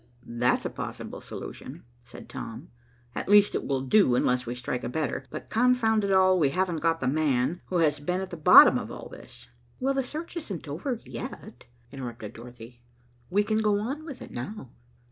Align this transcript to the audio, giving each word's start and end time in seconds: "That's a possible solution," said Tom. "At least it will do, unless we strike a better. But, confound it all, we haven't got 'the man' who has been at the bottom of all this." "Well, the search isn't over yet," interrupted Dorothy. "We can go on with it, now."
"That's 0.25 0.65
a 0.65 0.71
possible 0.71 1.21
solution," 1.21 1.83
said 2.03 2.27
Tom. 2.27 2.69
"At 3.13 3.29
least 3.29 3.53
it 3.53 3.63
will 3.67 3.81
do, 3.81 4.15
unless 4.15 4.47
we 4.47 4.55
strike 4.55 4.83
a 4.83 4.89
better. 4.89 5.27
But, 5.29 5.51
confound 5.51 6.03
it 6.03 6.11
all, 6.11 6.39
we 6.39 6.49
haven't 6.49 6.79
got 6.79 7.01
'the 7.01 7.07
man' 7.07 7.61
who 7.67 7.75
has 7.77 7.99
been 7.99 8.19
at 8.19 8.31
the 8.31 8.35
bottom 8.35 8.79
of 8.79 8.89
all 8.89 9.09
this." 9.09 9.49
"Well, 9.79 9.93
the 9.93 10.01
search 10.01 10.35
isn't 10.35 10.67
over 10.67 10.99
yet," 11.05 11.65
interrupted 11.91 12.33
Dorothy. 12.33 12.81
"We 13.29 13.43
can 13.43 13.59
go 13.59 13.79
on 13.79 14.03
with 14.03 14.23
it, 14.23 14.31
now." 14.31 14.71